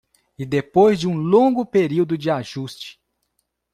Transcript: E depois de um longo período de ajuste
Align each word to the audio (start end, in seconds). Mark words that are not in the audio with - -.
E 0.35 0.47
depois 0.47 0.99
de 0.99 1.07
um 1.07 1.15
longo 1.15 1.63
período 1.63 2.17
de 2.17 2.31
ajuste 2.31 2.99